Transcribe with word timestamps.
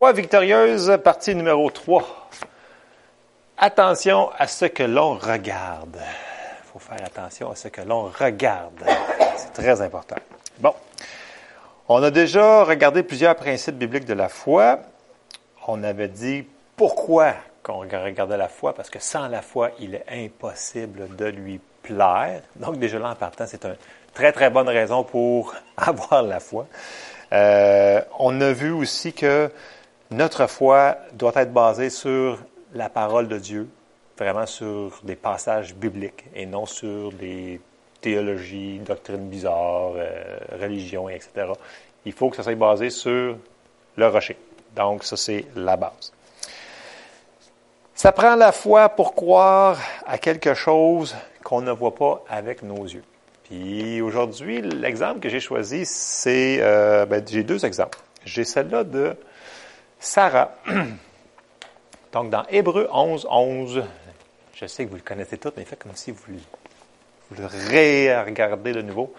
Foi 0.00 0.12
victorieuse, 0.12 0.96
partie 1.02 1.34
numéro 1.34 1.68
3. 1.72 2.28
Attention 3.56 4.30
à 4.38 4.46
ce 4.46 4.66
que 4.66 4.84
l'on 4.84 5.14
regarde. 5.14 5.98
Il 5.98 6.66
faut 6.72 6.78
faire 6.78 7.04
attention 7.04 7.50
à 7.50 7.56
ce 7.56 7.66
que 7.66 7.80
l'on 7.80 8.04
regarde. 8.04 8.84
C'est 9.36 9.52
très 9.52 9.82
important. 9.82 10.14
Bon. 10.60 10.72
On 11.88 12.00
a 12.00 12.12
déjà 12.12 12.62
regardé 12.62 13.02
plusieurs 13.02 13.34
principes 13.34 13.74
bibliques 13.74 14.04
de 14.04 14.14
la 14.14 14.28
foi. 14.28 14.78
On 15.66 15.82
avait 15.82 16.06
dit 16.06 16.46
pourquoi 16.76 17.34
qu'on 17.64 17.80
regardait 17.80 18.36
la 18.36 18.48
foi, 18.48 18.76
parce 18.76 18.90
que 18.90 19.00
sans 19.00 19.26
la 19.26 19.42
foi, 19.42 19.72
il 19.80 19.96
est 19.96 20.04
impossible 20.08 21.16
de 21.16 21.24
lui 21.24 21.60
plaire. 21.82 22.42
Donc 22.54 22.78
déjà 22.78 23.00
là, 23.00 23.10
en 23.10 23.16
partant, 23.16 23.46
c'est 23.48 23.64
une 23.64 23.74
très, 24.14 24.30
très 24.30 24.48
bonne 24.48 24.68
raison 24.68 25.02
pour 25.02 25.56
avoir 25.76 26.22
la 26.22 26.38
foi. 26.38 26.68
Euh, 27.32 28.00
on 28.20 28.40
a 28.40 28.52
vu 28.52 28.70
aussi 28.70 29.12
que 29.12 29.50
notre 30.10 30.46
foi 30.46 30.96
doit 31.12 31.32
être 31.36 31.52
basée 31.52 31.90
sur 31.90 32.38
la 32.74 32.88
parole 32.88 33.28
de 33.28 33.38
Dieu, 33.38 33.68
vraiment 34.16 34.46
sur 34.46 35.00
des 35.02 35.16
passages 35.16 35.74
bibliques 35.74 36.24
et 36.34 36.46
non 36.46 36.66
sur 36.66 37.12
des 37.12 37.60
théologies, 38.00 38.78
doctrines 38.78 39.28
bizarres, 39.28 39.92
euh, 39.96 40.38
religions, 40.60 41.08
etc. 41.08 41.52
Il 42.04 42.12
faut 42.12 42.30
que 42.30 42.36
ça 42.36 42.42
soit 42.42 42.54
basé 42.54 42.90
sur 42.90 43.36
le 43.96 44.06
rocher. 44.06 44.36
Donc, 44.76 45.04
ça, 45.04 45.16
c'est 45.16 45.44
la 45.56 45.76
base. 45.76 46.12
Ça 47.94 48.12
prend 48.12 48.36
la 48.36 48.52
foi 48.52 48.88
pour 48.88 49.14
croire 49.14 49.78
à 50.06 50.18
quelque 50.18 50.54
chose 50.54 51.16
qu'on 51.42 51.60
ne 51.60 51.72
voit 51.72 51.94
pas 51.94 52.22
avec 52.28 52.62
nos 52.62 52.84
yeux. 52.84 53.02
Puis 53.44 54.00
aujourd'hui, 54.00 54.62
l'exemple 54.62 55.20
que 55.20 55.28
j'ai 55.28 55.40
choisi, 55.40 55.84
c'est, 55.84 56.58
euh, 56.60 57.06
ben, 57.06 57.24
j'ai 57.26 57.42
deux 57.42 57.64
exemples. 57.64 57.98
J'ai 58.24 58.44
celle-là 58.44 58.84
de 58.84 59.16
Sarah. 59.98 60.52
Donc, 62.12 62.30
dans 62.30 62.44
Hébreu 62.48 62.88
11, 62.92 63.26
11, 63.30 63.84
je 64.54 64.66
sais 64.66 64.84
que 64.84 64.90
vous 64.90 64.96
le 64.96 65.02
connaissez 65.02 65.38
tous, 65.38 65.52
mais 65.56 65.64
faites 65.64 65.82
comme 65.82 65.94
si 65.94 66.10
vous, 66.10 66.22
vous 67.30 67.42
le 67.42 67.46
regardez 67.46 68.72
de 68.72 68.82
nouveau. 68.82 69.12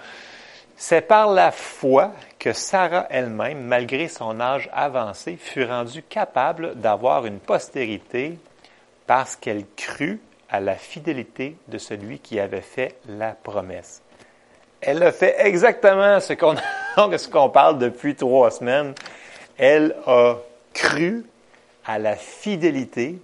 C'est 0.76 1.02
par 1.02 1.30
la 1.30 1.52
foi 1.52 2.14
que 2.40 2.54
Sarah 2.54 3.06
elle-même, 3.10 3.62
malgré 3.64 4.08
son 4.08 4.40
âge 4.40 4.70
avancé, 4.72 5.36
fut 5.36 5.66
rendue 5.66 6.04
capable 6.04 6.76
d'avoir 6.76 7.26
une 7.26 7.40
postérité 7.40 8.40
parce 9.06 9.36
qu'elle 9.36 9.66
crut 9.76 10.22
à 10.50 10.60
la 10.60 10.76
fidélité 10.76 11.58
de 11.68 11.78
celui 11.78 12.20
qui 12.20 12.40
avait 12.40 12.62
fait 12.62 12.96
la 13.08 13.34
promesse. 13.34 14.02
Elle 14.82 15.04
a 15.04 15.12
fait 15.12 15.36
exactement 15.40 16.20
ce 16.22 16.34
qu'on 16.34 16.56
ce 17.18 17.28
qu'on 17.28 17.50
parle 17.50 17.78
depuis 17.78 18.16
trois 18.16 18.50
semaines. 18.50 18.94
Elle 19.58 19.96
a 20.08 20.38
cru 20.74 21.26
à 21.86 22.00
la 22.00 22.16
fidélité 22.16 23.20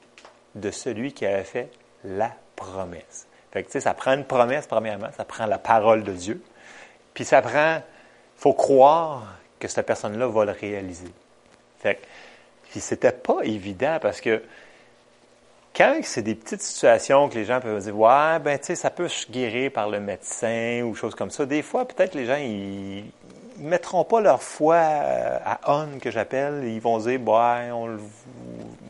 de 0.55 0.71
celui 0.71 1.13
qui 1.13 1.25
avait 1.25 1.43
fait 1.43 1.69
la 2.03 2.33
promesse. 2.55 3.27
Fait 3.52 3.63
que, 3.63 3.67
tu 3.67 3.73
sais, 3.73 3.81
ça 3.81 3.93
prend 3.93 4.13
une 4.13 4.25
promesse, 4.25 4.67
premièrement, 4.67 5.09
ça 5.15 5.25
prend 5.25 5.45
la 5.45 5.57
parole 5.57 6.03
de 6.03 6.11
Dieu, 6.11 6.41
puis 7.13 7.25
ça 7.25 7.41
prend, 7.41 7.81
faut 8.37 8.53
croire 8.53 9.35
que 9.59 9.67
cette 9.67 9.85
personne-là 9.85 10.27
va 10.27 10.45
le 10.45 10.52
réaliser. 10.52 11.11
Fait 11.79 11.95
que, 11.95 12.02
puis 12.69 12.79
c'était 12.79 13.11
pas 13.11 13.41
évident 13.43 13.99
parce 14.02 14.19
que 14.19 14.43
quand 15.75 15.99
c'est 16.03 16.21
des 16.21 16.35
petites 16.35 16.61
situations 16.61 17.27
que 17.30 17.35
les 17.35 17.45
gens 17.45 17.59
peuvent 17.59 17.81
dire, 17.81 17.97
ouais, 17.97 18.39
ben, 18.39 18.57
tu 18.57 18.67
sais, 18.67 18.75
ça 18.75 18.89
peut 18.89 19.07
se 19.07 19.30
guérir 19.30 19.71
par 19.71 19.89
le 19.89 19.99
médecin 19.99 20.81
ou 20.83 20.95
choses 20.95 21.15
comme 21.15 21.31
ça. 21.31 21.45
Des 21.45 21.61
fois, 21.61 21.85
peut-être 21.85 22.15
les 22.15 22.25
gens, 22.25 22.37
ils, 22.37 23.05
ne 23.58 23.70
mettront 23.70 24.03
pas 24.03 24.21
leur 24.21 24.42
foi 24.42 24.76
euh, 24.76 25.39
à 25.43 25.60
on, 25.67 25.99
que 25.99 26.11
j'appelle. 26.11 26.64
Ils 26.66 26.82
vont 26.82 26.98
dire, 26.99 27.20
bah, 27.20 27.60
on 27.73 27.88
le... 27.88 27.99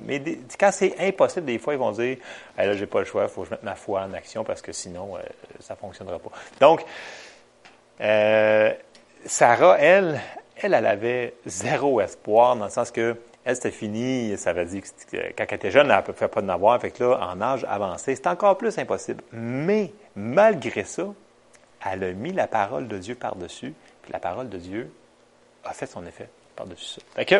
Mais 0.05 0.21
quand 0.59 0.71
c'est 0.71 0.95
impossible, 0.99 1.45
des 1.45 1.57
fois, 1.57 1.73
ils 1.73 1.79
vont 1.79 1.91
dire, 1.91 2.17
hey, 2.57 2.67
là, 2.67 2.73
j'ai 2.73 2.85
pas 2.85 2.99
le 2.99 3.05
choix, 3.05 3.23
il 3.23 3.29
faut 3.29 3.41
que 3.41 3.47
je 3.47 3.51
mette 3.51 3.63
ma 3.63 3.75
foi 3.75 4.01
en 4.01 4.13
action 4.13 4.43
parce 4.43 4.61
que 4.61 4.71
sinon, 4.71 5.15
euh, 5.15 5.19
ça 5.59 5.75
fonctionnera 5.75 6.19
pas. 6.19 6.31
Donc, 6.59 6.85
euh, 8.01 8.73
Sarah, 9.25 9.77
elle, 9.79 10.19
elle, 10.57 10.73
elle 10.73 10.85
avait 10.85 11.33
zéro 11.45 11.99
espoir 12.01 12.55
dans 12.55 12.65
le 12.65 12.71
sens 12.71 12.91
que 12.91 13.17
elle, 13.45 13.55
c'était 13.55 13.71
fini, 13.71 14.35
ça 14.37 14.53
veut 14.53 14.65
dire 14.65 14.81
que 15.11 15.17
quand 15.37 15.45
elle 15.47 15.55
était 15.55 15.69
jeune, 15.69 15.91
elle 15.91 15.97
ne 15.97 16.01
pouvait 16.01 16.27
pas 16.27 16.41
en 16.41 16.49
avoir. 16.49 16.81
Fait 16.81 16.89
que 16.89 17.03
là, 17.03 17.29
en 17.31 17.39
âge 17.41 17.63
avancé, 17.69 18.15
c'est 18.15 18.25
encore 18.25 18.57
plus 18.57 18.77
impossible. 18.79 19.23
Mais, 19.31 19.91
malgré 20.15 20.83
ça, 20.83 21.13
elle 21.85 22.03
a 22.03 22.13
mis 22.13 22.33
la 22.33 22.47
parole 22.47 22.87
de 22.87 22.97
Dieu 22.97 23.13
par-dessus 23.13 23.75
la 24.11 24.19
parole 24.19 24.49
de 24.49 24.57
Dieu 24.57 24.91
a 25.63 25.73
fait 25.73 25.87
son 25.87 26.05
effet 26.05 26.29
par-dessus 26.55 26.85
ça. 26.85 27.01
Fait 27.15 27.25
que, 27.25 27.35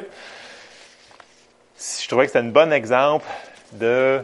je 1.78 2.08
trouvais 2.08 2.26
que 2.26 2.32
c'était 2.32 2.46
un 2.46 2.52
bon 2.52 2.72
exemple 2.72 3.26
de. 3.74 4.24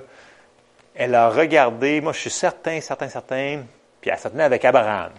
Elle 0.94 1.16
a 1.16 1.29
regardé, 1.29 2.02
moi 2.02 2.13
je 2.13 2.19
suis 2.19 2.29
certain, 2.29 2.81
certain, 2.81 3.07
certain, 3.07 3.63
puis 4.02 4.12
elle 4.12 4.19
se 4.19 4.28
tenait 4.28 4.44
avec 4.44 4.66
Abraham. 4.66 5.12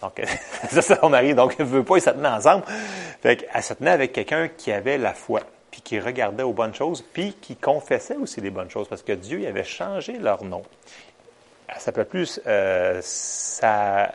Donc, 0.00 0.22
ça, 0.70 0.82
c'est 0.82 1.00
son 1.00 1.08
mari, 1.08 1.34
donc 1.34 1.56
elle 1.58 1.66
ne 1.66 1.70
veut 1.70 1.82
pas, 1.84 1.96
ils 1.96 2.02
se 2.02 2.10
tenaient 2.10 2.28
ensemble. 2.28 2.64
Fait 3.22 3.36
qu'elle 3.36 3.62
se 3.62 3.74
tenait 3.74 3.90
avec 3.90 4.12
quelqu'un 4.12 4.48
qui 4.48 4.70
avait 4.70 4.98
la 4.98 5.14
foi, 5.14 5.40
puis 5.70 5.80
qui 5.80 5.98
regardait 5.98 6.42
aux 6.42 6.52
bonnes 6.52 6.74
choses, 6.74 7.02
puis 7.02 7.34
qui 7.40 7.56
confessait 7.56 8.16
aussi 8.16 8.40
les 8.40 8.50
bonnes 8.50 8.70
choses, 8.70 8.88
parce 8.88 9.02
que 9.02 9.12
Dieu 9.12 9.46
avait 9.46 9.64
changé 9.64 10.18
leur 10.18 10.44
nom 10.44 10.62
elle 11.68 11.80
s'appelait 11.80 12.04
plus 12.04 12.40
euh, 12.46 13.00
Sarai, 13.02 14.12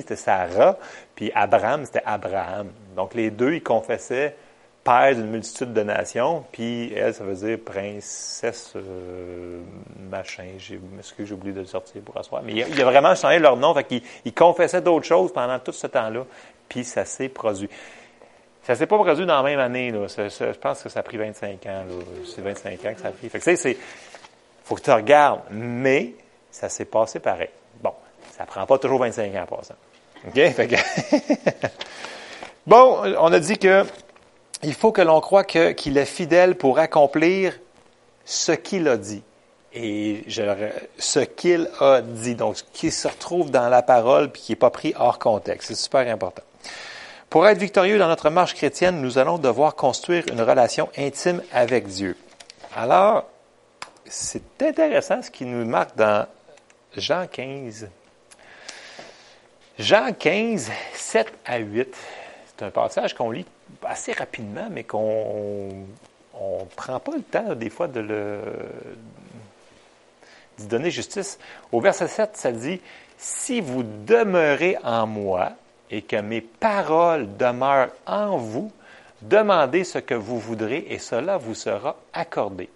c'était 0.00 0.16
Sarah, 0.16 0.76
puis 1.14 1.30
Abraham, 1.34 1.84
c'était 1.84 2.02
Abraham. 2.04 2.68
Donc 2.96 3.14
les 3.14 3.30
deux, 3.30 3.54
ils 3.54 3.62
confessaient 3.62 4.36
père 4.82 5.14
d'une 5.14 5.30
multitude 5.30 5.72
de 5.72 5.82
nations, 5.82 6.44
puis 6.50 6.92
elle, 6.94 7.14
ça 7.14 7.22
veut 7.24 7.34
dire 7.34 7.58
princesse 7.64 8.72
euh, 8.74 9.60
machin. 10.10 10.48
J'ai, 10.58 10.80
que 11.16 11.24
j'ai 11.24 11.34
oublié 11.34 11.54
de 11.54 11.60
le 11.60 11.66
sortir 11.66 12.02
pour 12.02 12.16
asseoir. 12.16 12.42
Mais 12.42 12.52
il 12.54 12.80
a, 12.80 12.84
vraiment 12.84 13.14
changé 13.14 13.38
leur 13.38 13.56
nom, 13.56 13.74
fait 13.74 13.84
qu'ils 13.84 14.02
ils 14.24 14.34
confessaient 14.34 14.80
d'autres 14.80 15.06
choses 15.06 15.32
pendant 15.32 15.58
tout 15.60 15.72
ce 15.72 15.86
temps-là, 15.86 16.24
puis 16.68 16.84
ça 16.84 17.04
s'est 17.04 17.28
produit. 17.28 17.68
Ça 18.64 18.74
s'est 18.76 18.86
pas 18.86 18.96
produit 18.98 19.26
dans 19.26 19.36
la 19.36 19.42
même 19.42 19.58
année, 19.58 19.90
là. 19.90 20.06
je 20.08 20.58
pense 20.58 20.82
que 20.82 20.88
ça 20.88 21.00
a 21.00 21.02
pris 21.02 21.16
25 21.16 21.66
ans, 21.66 21.84
C'est 22.24 22.42
25 22.42 22.72
ans 22.84 22.94
que 22.94 23.00
ça 23.00 23.08
a 23.08 23.12
pris. 23.12 23.28
Fait 23.28 23.40
que, 23.40 23.56
c'est, 23.56 23.76
faut 24.64 24.76
que 24.76 24.82
tu 24.82 24.90
regardes. 24.90 25.40
Mais, 25.50 26.12
ça 26.52 26.68
s'est 26.68 26.84
passé 26.84 27.18
pareil. 27.18 27.50
Bon, 27.82 27.92
ça 28.36 28.44
prend 28.44 28.64
pas 28.66 28.78
toujours 28.78 29.00
25 29.00 29.34
ans 29.34 29.42
en 29.42 29.56
passant. 29.56 29.74
OK? 30.28 30.38
bon, 32.66 33.16
on 33.18 33.32
a 33.32 33.40
dit 33.40 33.58
que 33.58 33.84
il 34.62 34.74
faut 34.74 34.92
que 34.92 35.02
l'on 35.02 35.20
croit 35.20 35.42
qu'il 35.42 35.98
est 35.98 36.04
fidèle 36.04 36.54
pour 36.54 36.78
accomplir 36.78 37.58
ce 38.24 38.52
qu'il 38.52 38.86
a 38.86 38.96
dit. 38.96 39.22
Et 39.74 40.24
ce 40.98 41.20
qu'il 41.20 41.68
a 41.80 42.02
dit, 42.02 42.34
donc 42.34 42.56
qui 42.72 42.90
se 42.90 43.08
retrouve 43.08 43.50
dans 43.50 43.68
la 43.68 43.82
parole 43.82 44.30
puis 44.30 44.42
qui 44.42 44.52
n'est 44.52 44.56
pas 44.56 44.70
pris 44.70 44.94
hors 44.98 45.18
contexte. 45.18 45.68
C'est 45.68 45.74
super 45.74 46.06
important. 46.12 46.42
Pour 47.30 47.48
être 47.48 47.58
victorieux 47.58 47.98
dans 47.98 48.08
notre 48.08 48.28
marche 48.28 48.54
chrétienne, 48.54 49.00
nous 49.00 49.16
allons 49.16 49.38
devoir 49.38 49.74
construire 49.74 50.24
une 50.30 50.42
relation 50.42 50.90
intime 50.98 51.42
avec 51.52 51.86
Dieu. 51.86 52.16
Alors, 52.76 53.24
c'est 54.04 54.62
intéressant 54.62 55.22
ce 55.22 55.30
qui 55.30 55.46
nous 55.46 55.64
marque 55.64 55.96
dans 55.96 56.26
Jean 56.96 57.26
15. 57.26 57.88
Jean 59.78 60.12
15, 60.12 60.70
7 60.94 61.32
à 61.44 61.58
8. 61.58 61.96
C'est 62.46 62.64
un 62.64 62.70
passage 62.70 63.14
qu'on 63.14 63.30
lit 63.30 63.46
assez 63.82 64.12
rapidement, 64.12 64.68
mais 64.70 64.84
qu'on 64.84 65.68
ne 66.34 66.64
prend 66.76 67.00
pas 67.00 67.16
le 67.16 67.22
temps, 67.22 67.54
des 67.54 67.70
fois, 67.70 67.88
de 67.88 68.00
le 68.00 68.40
d'y 70.58 70.66
donner 70.66 70.90
justice. 70.90 71.38
Au 71.70 71.80
verset 71.80 72.08
7, 72.08 72.36
ça 72.36 72.52
dit 72.52 72.80
Si 73.16 73.60
vous 73.60 73.82
demeurez 73.82 74.76
en 74.84 75.06
moi 75.06 75.52
et 75.90 76.02
que 76.02 76.16
mes 76.16 76.42
paroles 76.42 77.36
demeurent 77.36 77.90
en 78.06 78.36
vous, 78.36 78.70
demandez 79.22 79.84
ce 79.84 79.98
que 79.98 80.14
vous 80.14 80.38
voudrez 80.38 80.86
et 80.90 80.98
cela 80.98 81.38
vous 81.38 81.54
sera 81.54 81.96
accordé. 82.12 82.68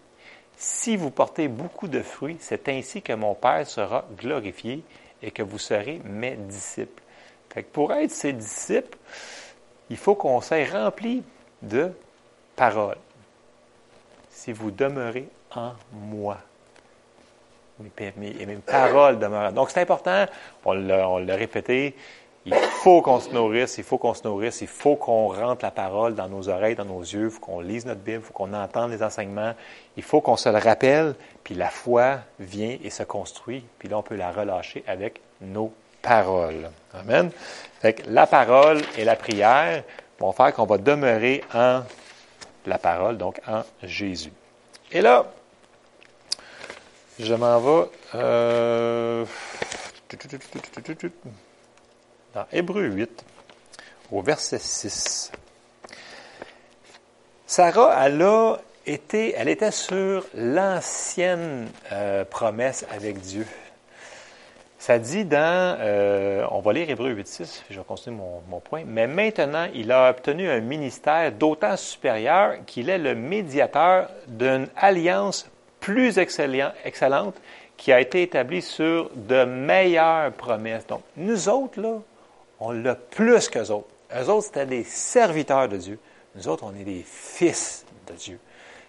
Si 0.56 0.96
vous 0.96 1.10
portez 1.10 1.48
beaucoup 1.48 1.86
de 1.86 2.00
fruits, 2.00 2.38
c'est 2.40 2.68
ainsi 2.68 3.02
que 3.02 3.12
mon 3.12 3.34
Père 3.34 3.66
sera 3.66 4.06
glorifié 4.16 4.82
et 5.22 5.30
que 5.30 5.42
vous 5.42 5.58
serez 5.58 6.00
mes 6.04 6.36
disciples. 6.36 7.02
Fait 7.50 7.62
pour 7.62 7.92
être 7.92 8.10
ses 8.10 8.32
disciples, 8.32 8.96
il 9.90 9.96
faut 9.96 10.14
qu'on 10.14 10.40
soit 10.40 10.64
rempli 10.64 11.22
de 11.62 11.92
paroles. 12.54 12.98
Si 14.30 14.52
vous 14.52 14.70
demeurez 14.70 15.28
en 15.54 15.72
moi. 15.92 16.38
Et 17.98 18.46
mes 18.46 18.56
paroles 18.56 19.18
demeurent. 19.18 19.52
Donc 19.52 19.70
c'est 19.70 19.80
important, 19.80 20.26
on 20.64 20.72
l'a 20.72 21.36
répété, 21.36 21.94
il 22.46 22.54
faut 22.54 23.02
qu'on 23.02 23.18
se 23.18 23.30
nourrisse, 23.30 23.76
il 23.78 23.84
faut 23.84 23.98
qu'on 23.98 24.14
se 24.14 24.22
nourrisse, 24.22 24.60
il 24.60 24.68
faut 24.68 24.94
qu'on 24.94 25.28
rentre 25.28 25.64
la 25.64 25.72
parole 25.72 26.14
dans 26.14 26.28
nos 26.28 26.48
oreilles, 26.48 26.76
dans 26.76 26.84
nos 26.84 27.00
yeux, 27.00 27.24
il 27.24 27.30
faut 27.30 27.40
qu'on 27.40 27.60
lise 27.60 27.84
notre 27.84 28.00
Bible, 28.00 28.20
il 28.22 28.24
faut 28.24 28.32
qu'on 28.32 28.52
entende 28.52 28.92
les 28.92 29.02
enseignements, 29.02 29.52
il 29.96 30.04
faut 30.04 30.20
qu'on 30.20 30.36
se 30.36 30.48
le 30.48 30.58
rappelle, 30.58 31.16
puis 31.42 31.56
la 31.56 31.68
foi 31.68 32.20
vient 32.38 32.78
et 32.82 32.90
se 32.90 33.02
construit, 33.02 33.64
puis 33.80 33.88
là 33.88 33.98
on 33.98 34.02
peut 34.02 34.14
la 34.14 34.30
relâcher 34.30 34.84
avec 34.86 35.20
nos 35.40 35.72
paroles. 36.02 36.70
Amen. 36.94 37.30
Fait 37.80 37.94
que 37.94 38.02
la 38.08 38.28
parole 38.28 38.80
et 38.96 39.04
la 39.04 39.16
prière 39.16 39.82
vont 40.20 40.30
faire 40.30 40.54
qu'on 40.54 40.66
va 40.66 40.78
demeurer 40.78 41.42
en 41.52 41.82
la 42.64 42.78
parole, 42.78 43.18
donc 43.18 43.40
en 43.48 43.62
Jésus. 43.82 44.32
Et 44.92 45.00
là, 45.00 45.26
je 47.18 47.34
m'en 47.34 47.58
vais 47.58 47.88
euh, 48.14 49.24
dans 52.36 52.46
Hébreu 52.52 52.84
8, 52.84 53.24
au 54.12 54.20
verset 54.20 54.58
6. 54.58 55.32
Sarah, 57.46 58.06
elle 58.06 58.20
a 58.20 58.58
été, 58.84 59.34
elle 59.34 59.48
était 59.48 59.70
sur 59.70 60.22
l'ancienne 60.34 61.68
euh, 61.92 62.26
promesse 62.26 62.84
avec 62.94 63.20
Dieu. 63.20 63.46
Ça 64.78 64.98
dit 64.98 65.24
dans, 65.24 65.78
euh, 65.80 66.46
on 66.50 66.60
va 66.60 66.74
lire 66.74 66.90
Hébreu 66.90 67.14
8.6, 67.14 67.62
je 67.70 67.78
vais 67.78 67.84
continuer 67.84 68.16
mon, 68.16 68.42
mon, 68.50 68.60
point, 68.60 68.82
mais 68.86 69.06
maintenant 69.06 69.66
il 69.74 69.90
a 69.90 70.10
obtenu 70.10 70.50
un 70.50 70.60
ministère 70.60 71.32
d'autant 71.32 71.78
supérieur 71.78 72.56
qu'il 72.66 72.90
est 72.90 72.98
le 72.98 73.14
médiateur 73.14 74.10
d'une 74.28 74.68
alliance 74.76 75.48
plus 75.80 76.18
excellente 76.18 77.34
qui 77.78 77.92
a 77.92 78.00
été 78.00 78.22
établie 78.22 78.62
sur 78.62 79.10
de 79.14 79.44
meilleures 79.44 80.32
promesses. 80.32 80.86
Donc, 80.86 81.02
nous 81.16 81.48
autres, 81.48 81.80
là, 81.80 81.98
on 82.60 82.72
l'a 82.72 82.94
plus 82.94 83.48
qu'eux 83.48 83.70
autres. 83.70 83.88
Eux 84.14 84.28
autres, 84.28 84.46
c'était 84.46 84.66
des 84.66 84.84
serviteurs 84.84 85.68
de 85.68 85.76
Dieu. 85.76 85.98
Nous 86.34 86.48
autres, 86.48 86.64
on 86.64 86.74
est 86.74 86.84
des 86.84 87.04
fils 87.04 87.84
de 88.06 88.14
Dieu. 88.14 88.38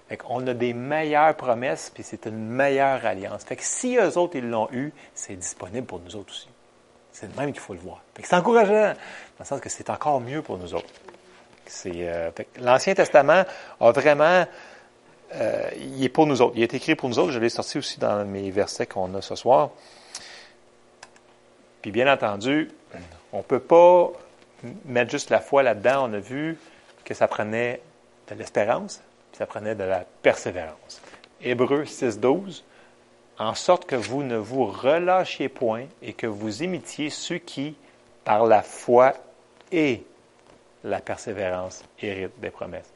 Fait 0.07 0.19
on 0.29 0.45
a 0.47 0.53
des 0.53 0.73
meilleures 0.73 1.35
promesses, 1.35 1.91
puis 1.93 2.03
c'est 2.03 2.25
une 2.27 2.47
meilleure 2.47 3.05
alliance. 3.05 3.43
Fait 3.43 3.57
que 3.57 3.63
si 3.63 3.97
eux 3.97 4.17
autres, 4.17 4.37
ils 4.37 4.49
l'ont 4.49 4.69
eu, 4.71 4.93
c'est 5.13 5.35
disponible 5.35 5.85
pour 5.85 5.99
nous 5.99 6.15
autres 6.15 6.31
aussi. 6.31 6.47
C'est 7.11 7.35
même 7.35 7.51
qu'il 7.51 7.61
faut 7.61 7.73
le 7.73 7.79
voir. 7.79 8.03
c'est 8.21 8.35
encourageant, 8.35 8.93
dans 8.93 9.39
le 9.39 9.45
sens 9.45 9.59
que 9.59 9.69
c'est 9.69 9.89
encore 9.89 10.21
mieux 10.21 10.41
pour 10.41 10.57
nous 10.57 10.73
autres. 10.73 10.87
Euh, 11.87 12.31
L'Ancien 12.59 12.93
Testament 12.93 13.43
a 13.79 13.91
vraiment... 13.91 14.45
Euh, 15.35 15.69
il 15.77 16.03
est 16.03 16.09
pour 16.09 16.25
nous 16.25 16.41
autres. 16.41 16.53
Il 16.55 16.63
est 16.63 16.73
écrit 16.73 16.95
pour 16.95 17.09
nous 17.09 17.19
autres. 17.19 17.31
Je 17.31 17.39
l'ai 17.39 17.49
sorti 17.49 17.77
aussi 17.77 17.99
dans 17.99 18.23
mes 18.23 18.49
versets 18.49 18.85
qu'on 18.85 19.13
a 19.15 19.21
ce 19.21 19.35
soir. 19.35 19.71
Puis 21.81 21.91
bien 21.91 22.11
entendu, 22.11 22.71
on 23.37 23.41
ne 23.41 23.43
peut 23.43 23.59
pas 23.59 24.11
mettre 24.85 25.11
juste 25.11 25.29
la 25.29 25.39
foi 25.39 25.61
là-dedans. 25.61 26.09
On 26.09 26.13
a 26.13 26.19
vu 26.19 26.57
que 27.05 27.13
ça 27.13 27.27
prenait 27.27 27.81
de 28.27 28.33
l'espérance, 28.33 29.01
ça 29.33 29.45
prenait 29.45 29.75
de 29.75 29.83
la 29.83 30.05
persévérance. 30.23 31.01
Hébreu 31.39 31.83
6.12, 31.83 32.63
en 33.37 33.53
sorte 33.53 33.85
que 33.85 33.95
vous 33.95 34.23
ne 34.23 34.37
vous 34.37 34.65
relâchiez 34.65 35.49
point 35.49 35.85
et 36.01 36.13
que 36.13 36.25
vous 36.25 36.63
imitiez 36.63 37.11
ceux 37.11 37.37
qui, 37.37 37.75
par 38.23 38.47
la 38.47 38.63
foi 38.63 39.13
et 39.71 40.03
la 40.83 40.99
persévérance, 40.99 41.83
héritent 42.01 42.39
des 42.39 42.49
promesses. 42.49 42.91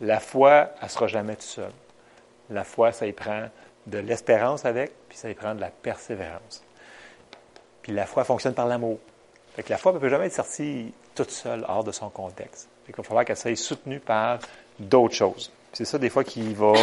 La 0.00 0.18
foi, 0.18 0.70
elle 0.80 0.86
ne 0.86 0.88
sera 0.88 1.06
jamais 1.06 1.36
toute 1.36 1.42
seule. 1.44 1.72
La 2.50 2.64
foi, 2.64 2.90
ça 2.90 3.06
y 3.06 3.12
prend 3.12 3.48
de 3.86 3.98
l'espérance 3.98 4.64
avec, 4.64 4.90
puis 5.08 5.16
ça 5.16 5.30
y 5.30 5.34
prend 5.34 5.54
de 5.54 5.60
la 5.60 5.70
persévérance. 5.70 6.64
Puis 7.82 7.92
la 7.92 8.06
foi 8.06 8.24
fonctionne 8.24 8.54
par 8.54 8.66
l'amour. 8.66 8.98
Fait 9.56 9.66
la 9.70 9.78
foi 9.78 9.92
ne 9.92 9.98
peut 9.98 10.10
jamais 10.10 10.26
être 10.26 10.34
sortie 10.34 10.92
toute 11.14 11.30
seule 11.30 11.64
hors 11.66 11.82
de 11.82 11.90
son 11.90 12.10
contexte. 12.10 12.68
Il 12.88 12.94
va 12.94 13.02
falloir 13.02 13.24
qu'elle 13.24 13.38
soit 13.38 13.56
soutenue 13.56 14.00
par 14.00 14.38
d'autres 14.78 15.14
choses. 15.14 15.50
C'est 15.72 15.86
ça, 15.86 15.98
des 15.98 16.10
fois, 16.10 16.24
qui 16.24 16.52
va 16.52 16.74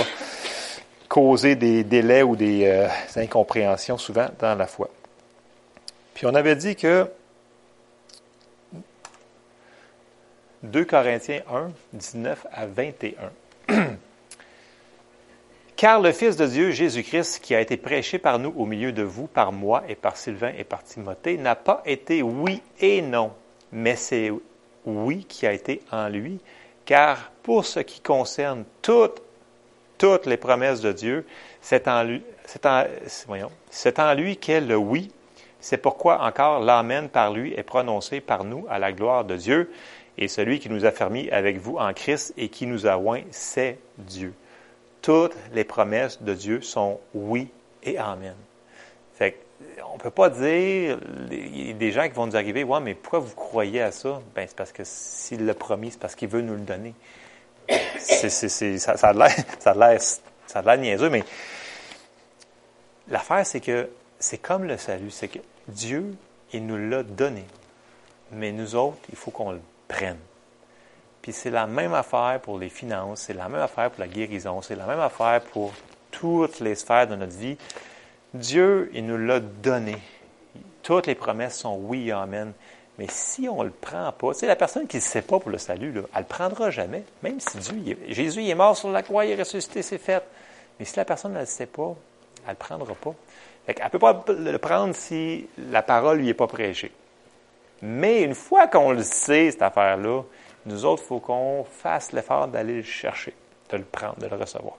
causer 1.08 1.56
des 1.56 1.84
délais 1.84 2.24
ou 2.24 2.36
des, 2.36 2.66
euh, 2.66 2.88
incompréhensions 3.16 4.00
souvent 4.00 4.28
dans 4.40 4.56
la 4.56 4.66
foi. 4.66 4.90
Puis 6.16 6.26
on 6.26 6.34
avait 6.34 6.56
dit 6.56 6.76
que 6.76 7.08
2 10.64 10.86
Corinthiens 10.86 11.42
1, 11.52 11.72
19 11.94 12.48
à 12.52 12.66
21. 12.66 13.14
Car 15.84 16.00
le 16.00 16.14
Fils 16.14 16.38
de 16.38 16.46
Dieu, 16.46 16.72
Jésus-Christ, 16.72 17.40
qui 17.44 17.54
a 17.54 17.60
été 17.60 17.76
prêché 17.76 18.18
par 18.18 18.40
nous 18.40 18.54
au 18.56 18.66
milieu 18.66 18.94
de 18.94 19.04
vous, 19.04 19.28
par 19.28 19.52
moi 19.52 19.84
et 19.90 19.96
par 19.96 20.16
Sylvain 20.16 20.54
et 20.58 20.64
par 20.64 20.82
Timothée, 20.82 21.36
n'a 21.36 21.56
pas 21.56 21.82
été 21.86 22.22
oui 22.22 22.62
et 22.80 23.02
non, 23.02 23.34
mais 23.74 23.98
c'est 23.98 24.32
oui 24.86 25.26
qui 25.26 25.46
a 25.46 25.52
été 25.52 25.82
en 25.92 26.08
lui, 26.08 26.40
car 26.86 27.34
pour 27.44 27.66
ce 27.66 27.82
qui 27.82 28.00
concerne 28.00 28.64
toutes, 28.82 29.22
toutes 29.98 30.26
les 30.26 30.38
promesses 30.38 30.80
de 30.80 30.94
Dieu, 30.94 31.26
c'est 31.60 31.90
en 31.90 32.04
lui, 32.04 32.24
c'est 32.46 34.00
en, 34.00 34.14
lui 34.14 34.38
qu'est 34.38 34.62
le 34.62 34.78
oui. 34.78 35.12
C'est 35.60 35.76
pourquoi 35.76 36.24
encore 36.24 36.62
l'Amen 36.62 37.10
par 37.10 37.34
lui 37.34 37.54
est 37.56 37.64
prononcé 37.64 38.22
par 38.22 38.46
nous 38.46 38.66
à 38.70 38.80
la 38.80 38.94
gloire 38.94 39.26
de 39.26 39.36
Dieu. 39.36 39.70
Et 40.18 40.30
celui 40.30 40.60
qui 40.60 40.70
nous 40.70 40.86
a 40.86 40.92
fermis 40.92 41.30
avec 41.30 41.58
vous 41.58 41.76
en 41.76 41.92
Christ 41.92 42.34
et 42.38 42.48
qui 42.48 42.68
nous 42.68 42.88
a 42.88 42.98
oint, 42.98 43.24
c'est 43.32 43.80
Dieu. 43.98 44.34
Toutes 45.04 45.36
les 45.54 45.66
promesses 45.66 46.22
de 46.24 46.34
Dieu 46.34 46.62
sont 46.62 47.00
oui 47.14 47.50
et 47.84 48.00
Amen. 48.00 48.36
Fait 49.14 49.38
on 49.90 49.96
ne 49.96 50.00
peut 50.00 50.12
pas 50.12 50.30
dire, 50.30 50.98
il 51.32 51.68
y 51.68 51.70
a 51.70 51.74
des 51.74 51.92
gens 51.92 52.08
qui 52.08 52.14
vont 52.14 52.26
nous 52.26 52.36
arriver, 52.36 52.64
ouais, 52.64 52.80
mais 52.80 52.96
pourquoi 52.96 53.20
vous 53.20 53.36
croyez 53.36 53.82
à 53.82 53.92
ça? 53.92 54.22
Ben, 54.36 54.46
c'est 54.48 54.56
parce 54.56 54.72
que 54.72 54.84
s'il 54.84 55.46
l'a 55.46 55.54
promis, 55.54 55.92
c'est 55.92 56.00
parce 56.00 56.16
qu'il 56.16 56.30
veut 56.30 56.42
nous 56.42 56.56
le 56.56 56.62
donner. 56.62 56.94
Ça, 58.00 58.30
ça, 58.30 58.50
ça 58.98 59.10
a 59.10 60.00
ça 60.00 60.60
a 60.60 60.62
l'air 60.62 60.78
niaiseux, 60.78 61.10
mais 61.10 61.24
l'affaire, 63.08 63.46
c'est 63.46 63.62
que 63.62 63.90
c'est 64.20 64.38
comme 64.38 64.66
le 64.66 64.78
salut, 64.78 65.12
c'est 65.12 65.28
que 65.28 65.40
Dieu, 65.68 66.16
il 66.52 66.66
nous 66.66 66.78
l'a 66.78 67.04
donné. 67.04 67.46
Mais 68.32 68.52
nous 68.52 68.76
autres, 68.76 68.98
il 69.10 69.16
faut 69.16 69.32
qu'on 69.32 69.52
le 69.52 69.62
prenne. 69.88 70.18
Puis 71.24 71.32
c'est 71.32 71.50
la 71.50 71.68
même 71.68 71.94
affaire 71.94 72.42
pour 72.42 72.60
les 72.60 72.68
finances, 72.68 73.22
c'est 73.22 73.34
la 73.34 73.48
même 73.48 73.62
affaire 73.62 73.90
pour 73.90 74.02
la 74.02 74.10
guérison, 74.10 74.62
c'est 74.62 74.76
la 74.76 74.86
même 74.86 75.00
affaire 75.00 75.42
pour 75.42 75.72
toutes 76.12 76.60
les 76.60 76.76
sphères 76.76 77.08
de 77.08 77.16
notre 77.16 77.36
vie. 77.36 77.58
Dieu, 78.34 78.92
il 78.94 79.06
nous 79.06 79.18
l'a 79.18 79.40
donné. 79.40 79.96
Toutes 80.84 81.08
les 81.08 81.16
promesses 81.16 81.60
sont 81.60 81.78
oui, 81.82 82.12
amen. 82.12 82.52
Mais 83.00 83.08
si 83.10 83.48
on 83.48 83.60
ne 83.60 83.64
le 83.66 83.72
prend 83.72 84.12
pas, 84.12 84.34
tu 84.34 84.46
la 84.46 84.58
personne 84.58 84.86
qui 84.86 84.98
ne 84.98 85.02
sait 85.02 85.22
pas 85.22 85.40
pour 85.40 85.50
le 85.50 85.58
salut, 85.58 85.94
elle 85.96 86.04
ne 86.14 86.20
le 86.20 86.26
prendra 86.26 86.70
jamais. 86.72 87.06
Même 87.24 87.40
si 87.40 87.58
Dieu, 87.58 87.98
Jésus 88.10 88.46
est 88.46 88.54
mort 88.54 88.76
sur 88.76 88.92
la 88.92 89.02
croix, 89.02 89.26
il 89.26 89.32
est 89.32 89.40
ressuscité, 89.40 89.82
c'est 89.82 89.98
fait. 89.98 90.24
Mais 90.78 90.84
si 90.84 90.98
la 90.98 91.06
personne 91.06 91.34
ne 91.34 91.40
le 91.40 91.46
sait 91.46 91.68
pas, 91.68 91.96
elle 92.42 92.48
ne 92.48 92.52
le 92.52 92.58
prendra 92.58 92.94
pas. 92.96 93.16
elle 93.66 93.76
ne 93.82 93.90
peut 93.90 94.00
pas 94.00 94.26
le 94.28 94.58
prendre 94.58 94.94
si 94.94 95.48
la 95.72 95.82
parole 95.82 96.18
lui 96.18 96.28
est 96.28 96.34
pas 96.34 96.48
prêchée. 96.48 96.92
Mais 97.82 98.24
une 98.24 98.36
fois 98.36 98.68
qu'on 98.68 98.92
le 98.92 99.04
sait, 99.04 99.52
cette 99.52 99.62
affaire-là, 99.62 100.24
nous 100.66 100.86
autres, 100.86 101.04
il 101.04 101.08
faut 101.08 101.20
qu'on 101.20 101.66
fasse 101.66 102.12
l'effort 102.12 102.48
d'aller 102.48 102.78
le 102.78 102.84
chercher, 102.84 103.34
de 103.70 103.78
le 103.78 103.84
prendre, 103.84 104.18
de 104.18 104.28
le 104.28 104.36
recevoir. 104.36 104.78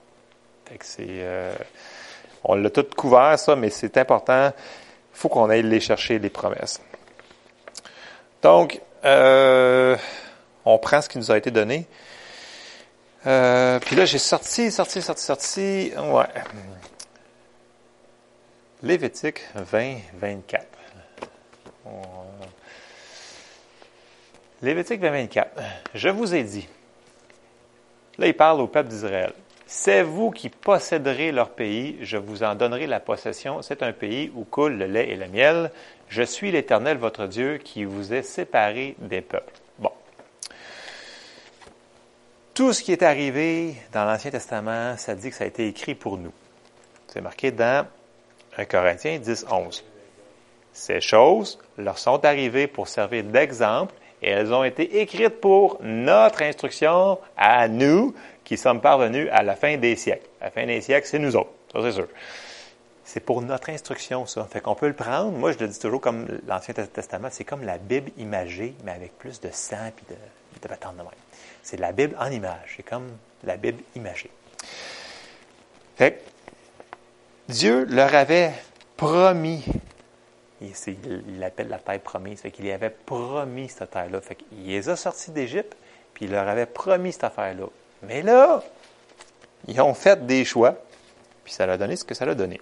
c'est, 0.81 1.07
euh, 1.09 1.55
on 2.43 2.55
l'a 2.55 2.71
tout 2.71 2.87
couvert, 2.97 3.39
ça, 3.39 3.57
mais 3.57 3.71
c'est 3.71 3.97
important. 3.99 4.53
Il 4.57 5.19
faut 5.19 5.29
qu'on 5.29 5.51
aille 5.51 5.63
les 5.63 5.81
chercher, 5.81 6.19
les 6.19 6.31
promesses. 6.31 6.81
Donc, 8.43 8.81
euh, 9.05 9.97
on 10.65 10.79
prend 10.79 11.01
ce 11.01 11.09
qui 11.09 11.19
nous 11.19 11.31
a 11.31 11.39
été 11.39 11.51
donné. 11.51 11.87
Euh, 13.27 13.79
puis 13.81 13.97
là, 13.97 14.05
j'ai 14.05 14.19
sorti, 14.19 14.71
sorti, 14.71 15.01
sorti, 15.01 15.23
sorti. 15.23 15.93
Ouais. 15.97 16.27
Lévitique 18.83 19.41
20, 19.55 19.97
24. 20.15 20.67
Lévitique 24.65 25.03
20, 25.03 25.11
24. 25.11 25.61
Je 25.95 26.09
vous 26.09 26.35
ai 26.35 26.43
dit. 26.43 26.67
Là, 28.17 28.29
il 28.29 28.35
parle 28.35 28.63
au 28.63 28.67
peuple 28.67 28.89
d'Israël. 28.89 29.35
C'est 29.67 30.03
vous 30.03 30.31
qui 30.31 30.49
posséderez 30.49 31.33
leur 31.33 31.51
pays, 31.51 31.99
je 32.01 32.17
vous 32.17 32.43
en 32.43 32.55
donnerai 32.55 32.87
la 32.87 32.99
possession. 32.99 33.61
C'est 33.61 33.83
un 33.83 33.93
pays 33.93 34.33
où 34.35 34.45
coule 34.45 34.79
le 34.79 34.87
lait 34.87 35.11
et 35.11 35.17
le 35.17 35.29
miel. 35.29 35.71
Je 36.09 36.23
suis 36.23 36.51
l'Éternel, 36.51 36.97
votre 36.97 37.27
Dieu, 37.27 37.59
qui 37.59 37.85
vous 37.85 38.15
est 38.15 38.23
séparé 38.23 38.97
des 39.01 39.21
peuples. 39.21 39.53
Bon. 39.79 39.93
Tout 42.55 42.73
ce 42.73 42.83
qui 42.83 42.93
est 42.93 43.03
arrivé 43.03 43.75
dans 43.93 44.07
l'Ancien 44.07 44.31
Testament, 44.31 44.97
ça 44.97 45.15
dit 45.15 45.29
que 45.29 45.37
ça 45.37 45.45
a 45.45 45.47
été 45.47 45.69
écrit 45.69 45.95
pour 45.95 46.17
nous. 46.17 46.33
C'est 47.09 47.21
marqué 47.21 47.51
dans 47.51 47.87
1 48.57 48.65
Corinthiens 48.65 49.19
10, 49.19 49.45
11. 49.51 49.85
Ces 50.73 51.03
choses 51.03 51.59
leur 51.77 51.99
sont 51.99 52.25
arrivées 52.25 52.67
pour 52.67 52.89
servir 52.89 53.25
d'exemple 53.25 53.95
elles 54.29 54.53
ont 54.53 54.65
été 54.65 55.01
écrites 55.01 55.41
pour 55.41 55.79
notre 55.83 56.43
instruction 56.43 57.19
à 57.37 57.69
nous 57.69 58.15
qui 58.45 58.57
sommes 58.57 58.81
parvenus 58.81 59.29
à 59.33 59.43
la 59.43 59.57
fin 59.57 59.77
des 59.77 59.97
siècles. 59.97 60.27
La 60.41 60.51
fin 60.51 60.67
des 60.67 60.81
siècles, 60.81 61.07
c'est 61.07 61.19
nous 61.19 61.37
autres, 61.37 61.51
ça 61.73 61.81
c'est 61.83 61.93
sûr. 61.93 62.09
C'est 63.05 63.21
pour 63.21 63.43
notre 63.43 63.69
instruction, 63.71 64.27
ça. 64.27 64.47
Fait 64.51 64.61
qu'on 64.61 64.75
peut 64.75 64.89
le 64.89 64.95
prendre. 64.95 65.31
Moi, 65.31 65.53
je 65.53 65.59
le 65.59 65.69
dis 65.69 65.79
toujours 65.79 66.01
comme 66.01 66.27
l'Ancien 66.47 66.73
Testament, 66.73 67.29
c'est 67.31 67.45
comme 67.45 67.63
la 67.63 67.77
Bible 67.77 68.11
imagée, 68.17 68.75
mais 68.83 68.93
avec 68.93 69.17
plus 69.19 69.41
de 69.41 69.51
sang 69.53 69.77
et 69.87 70.13
de, 70.13 70.69
de 70.69 70.75
de 70.75 70.97
même. 70.97 71.07
C'est 71.63 71.79
la 71.79 71.93
Bible 71.93 72.17
en 72.19 72.31
image. 72.31 72.75
C'est 72.77 72.83
comme 72.83 73.09
la 73.45 73.57
Bible 73.57 73.83
imagée. 73.95 74.31
Dieu 77.49 77.85
leur 77.85 78.15
avait 78.15 78.53
promis 78.97 79.65
il 80.61 81.39
l'appelle 81.39 81.69
la 81.69 81.79
terre 81.79 82.01
promise. 82.01 82.41
Fait 82.41 82.51
qu'il 82.51 82.71
avait 82.71 82.91
promis 82.91 83.69
cette 83.69 83.91
terre-là. 83.91 84.21
Fait 84.21 84.37
qu'il 84.37 84.67
les 84.67 84.89
a 84.89 84.97
sortis 84.97 85.31
d'Égypte, 85.31 85.77
puis 86.13 86.27
il 86.27 86.33
leur 86.33 86.49
avait 86.49 86.67
promis 86.67 87.13
cette 87.13 87.25
affaire-là. 87.25 87.67
Mais 88.03 88.23
là, 88.23 88.63
ils 89.67 89.81
ont 89.81 89.95
fait 89.95 90.25
des 90.27 90.45
choix, 90.45 90.77
puis 91.43 91.53
ça 91.53 91.65
a 91.65 91.77
donné 91.77 91.97
ce 91.97 92.05
que 92.05 92.15
ça 92.15 92.25
a 92.25 92.35
donné. 92.35 92.61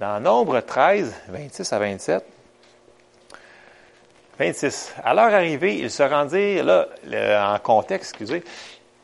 Dans 0.00 0.20
Nombre 0.20 0.60
13, 0.60 1.12
26 1.28 1.72
à 1.72 1.78
27, 1.78 2.24
26. 4.38 4.94
À 5.02 5.14
leur 5.14 5.34
arrivée, 5.34 5.76
ils 5.78 5.90
se 5.90 6.02
rendirent, 6.02 6.64
là, 6.64 7.54
en 7.54 7.58
contexte, 7.58 8.12
excusez, 8.12 8.44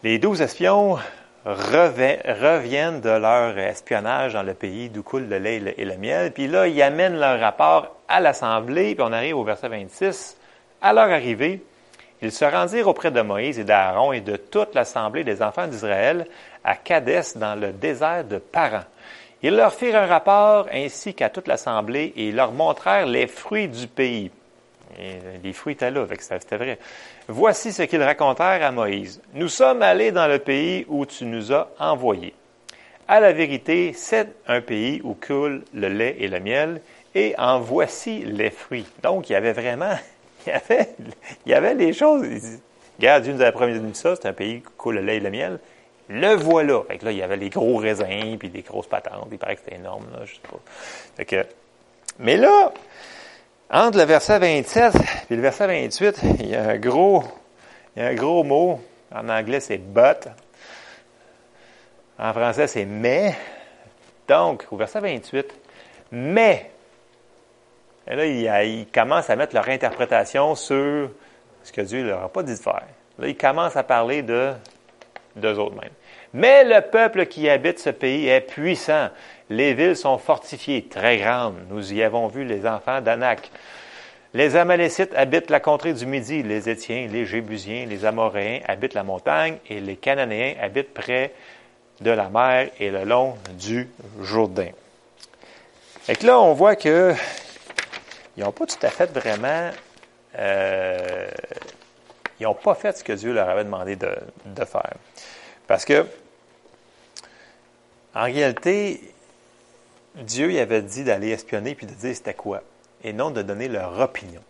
les 0.02 0.18
douze 0.18 0.40
espions 0.40 0.98
reviennent 1.44 3.00
de 3.00 3.10
leur 3.10 3.58
espionnage 3.58 4.32
dans 4.32 4.42
le 4.42 4.54
pays 4.54 4.88
d'où 4.88 5.02
coule 5.02 5.28
le 5.28 5.38
lait 5.38 5.74
et 5.76 5.84
le 5.84 5.96
miel. 5.96 6.32
Puis 6.32 6.48
là, 6.48 6.66
ils 6.66 6.82
amènent 6.82 7.18
leur 7.18 7.38
rapport 7.38 7.96
à 8.08 8.20
l'Assemblée, 8.20 8.94
puis 8.94 9.04
on 9.06 9.12
arrive 9.12 9.36
au 9.36 9.44
verset 9.44 9.68
26. 9.68 10.36
À 10.80 10.92
leur 10.92 11.10
arrivée, 11.10 11.62
ils 12.22 12.32
se 12.32 12.44
rendirent 12.44 12.88
auprès 12.88 13.10
de 13.10 13.20
Moïse 13.20 13.58
et 13.58 13.64
d'Aaron 13.64 14.12
et 14.12 14.20
de 14.20 14.36
toute 14.36 14.74
l'Assemblée 14.74 15.24
des 15.24 15.42
enfants 15.42 15.66
d'Israël 15.66 16.26
à 16.64 16.76
Kadès 16.76 17.36
dans 17.36 17.54
le 17.54 17.72
désert 17.72 18.24
de 18.24 18.38
Paran. 18.38 18.84
Ils 19.42 19.54
leur 19.54 19.74
firent 19.74 19.96
un 19.96 20.06
rapport 20.06 20.66
ainsi 20.72 21.12
qu'à 21.12 21.28
toute 21.28 21.48
l'Assemblée 21.48 22.14
et 22.16 22.32
leur 22.32 22.52
montrèrent 22.52 23.04
les 23.04 23.26
fruits 23.26 23.68
du 23.68 23.86
pays. 23.86 24.30
Les 25.42 25.52
fruits 25.52 25.74
étaient 25.74 25.90
là, 25.90 26.06
c'était 26.18 26.56
vrai. 26.56 26.78
Voici 27.28 27.72
ce 27.72 27.82
qu'ils 27.82 28.02
racontèrent 28.02 28.64
à 28.64 28.70
Moïse. 28.70 29.20
Nous 29.34 29.48
sommes 29.48 29.82
allés 29.82 30.12
dans 30.12 30.26
le 30.26 30.38
pays 30.38 30.84
où 30.88 31.06
tu 31.06 31.24
nous 31.24 31.52
as 31.52 31.68
envoyés. 31.78 32.34
À 33.06 33.20
la 33.20 33.32
vérité, 33.32 33.92
c'est 33.94 34.28
un 34.46 34.60
pays 34.60 35.00
où 35.04 35.14
coule 35.14 35.62
le 35.74 35.88
lait 35.88 36.16
et 36.20 36.28
le 36.28 36.40
miel, 36.40 36.80
et 37.14 37.34
en 37.38 37.60
voici 37.60 38.24
les 38.24 38.50
fruits. 38.50 38.86
Donc, 39.02 39.28
il 39.28 39.34
y 39.34 39.36
avait 39.36 39.52
vraiment, 39.52 39.94
il 40.46 40.50
y 40.50 40.52
avait, 40.52 40.88
il 41.44 41.50
y 41.52 41.54
avait 41.54 41.74
les 41.74 41.92
choses. 41.92 42.24
Regarde, 42.98 43.24
Dieu 43.24 43.32
nous 43.32 43.42
avait 43.42 43.52
promis 43.52 43.94
ça, 43.94 44.16
c'est 44.16 44.26
un 44.26 44.32
pays 44.32 44.62
où 44.64 44.70
coule 44.76 44.96
le 44.96 45.02
lait 45.02 45.16
et 45.16 45.20
le 45.20 45.30
miel. 45.30 45.58
Le 46.08 46.34
voilà. 46.34 46.82
Fait 46.88 47.02
là, 47.02 47.12
il 47.12 47.18
y 47.18 47.22
avait 47.22 47.36
les 47.36 47.50
gros 47.50 47.76
raisins, 47.76 48.36
puis 48.38 48.48
des 48.48 48.62
grosses 48.62 48.86
patentes. 48.86 49.28
Il 49.30 49.38
paraît 49.38 49.56
que 49.56 49.62
c'était 49.64 49.76
énorme, 49.76 50.06
là, 50.12 50.24
je 50.24 50.34
sais 50.34 50.40
pas. 50.42 51.24
Que, 51.24 51.46
mais 52.18 52.36
là, 52.36 52.72
entre 53.74 53.98
le 53.98 54.04
verset 54.04 54.38
27 54.38 54.94
et 55.30 55.34
le 55.34 55.42
verset 55.42 55.66
28, 55.66 56.20
il 56.38 56.48
y 56.50 56.54
a 56.54 56.70
un 56.70 56.78
gros, 56.78 57.24
il 57.96 58.02
y 58.02 58.06
a 58.06 58.08
un 58.10 58.14
gros 58.14 58.44
mot. 58.44 58.80
En 59.12 59.28
anglais, 59.28 59.58
c'est 59.58 59.78
but. 59.78 60.28
En 62.16 62.32
français, 62.32 62.68
c'est 62.68 62.84
mais. 62.84 63.34
Donc, 64.28 64.66
au 64.70 64.76
verset 64.76 65.00
28, 65.00 65.52
mais. 66.12 66.70
Et 68.06 68.14
là, 68.14 68.64
ils 68.64 68.86
commencent 68.86 69.30
à 69.30 69.34
mettre 69.34 69.54
leur 69.54 69.68
interprétation 69.68 70.54
sur 70.54 71.10
ce 71.64 71.72
que 71.72 71.80
Dieu 71.80 72.04
leur 72.04 72.22
a 72.22 72.28
pas 72.28 72.44
dit 72.44 72.54
de 72.54 72.58
faire. 72.58 72.86
Là, 73.18 73.26
ils 73.26 73.36
commencent 73.36 73.76
à 73.76 73.82
parler 73.82 74.22
de 74.22 74.52
d'eux 75.36 75.58
autres 75.58 75.74
mêmes. 75.74 75.90
Mais 76.32 76.64
le 76.64 76.80
peuple 76.80 77.26
qui 77.26 77.48
habite 77.48 77.78
ce 77.78 77.90
pays 77.90 78.28
est 78.28 78.40
puissant. 78.40 79.08
Les 79.50 79.74
villes 79.74 79.96
sont 79.96 80.18
fortifiées, 80.18 80.84
très 80.84 81.18
grandes. 81.18 81.56
Nous 81.68 81.92
y 81.92 82.02
avons 82.02 82.28
vu 82.28 82.44
les 82.44 82.66
enfants 82.66 83.00
d'Anak. 83.00 83.50
Les 84.32 84.56
Amalécites 84.56 85.14
habitent 85.14 85.50
la 85.50 85.60
contrée 85.60 85.92
du 85.92 86.06
Midi, 86.06 86.42
les 86.42 86.68
Étiens, 86.68 87.06
les 87.10 87.24
Jébusiens, 87.24 87.86
les 87.86 88.04
Amoréens 88.04 88.60
habitent 88.66 88.94
la 88.94 89.04
montagne 89.04 89.58
et 89.68 89.80
les 89.80 89.96
Cananéens 89.96 90.54
habitent 90.60 90.92
près 90.92 91.32
de 92.00 92.10
la 92.10 92.28
mer 92.28 92.70
et 92.80 92.90
le 92.90 93.04
long 93.04 93.36
du 93.52 93.88
Jourdain. 94.20 94.70
Et 96.08 96.14
là, 96.26 96.40
on 96.40 96.52
voit 96.52 96.74
que 96.74 97.14
ils 98.36 98.42
n'ont 98.42 98.50
pas 98.50 98.66
tout 98.66 98.84
à 98.84 98.90
fait 98.90 99.10
vraiment, 99.12 99.70
euh, 100.36 101.28
ils 102.40 102.42
n'ont 102.42 102.54
pas 102.54 102.74
fait 102.74 102.96
ce 102.98 103.04
que 103.04 103.12
Dieu 103.12 103.32
leur 103.32 103.48
avait 103.48 103.64
demandé 103.64 103.94
de, 103.94 104.10
de 104.46 104.64
faire. 104.64 104.94
Parce 105.68 105.84
que, 105.84 106.04
en 108.14 108.24
réalité, 108.24 109.13
Dieu 110.14 110.52
y 110.52 110.58
avait 110.58 110.82
dit 110.82 111.04
d'aller 111.04 111.30
espionner 111.30 111.74
puis 111.74 111.86
de 111.86 111.92
dire 111.92 112.14
c'était 112.14 112.34
quoi, 112.34 112.62
et 113.02 113.12
non 113.12 113.30
de 113.30 113.42
donner 113.42 113.68
leur 113.68 113.98
opinion. 114.00 114.42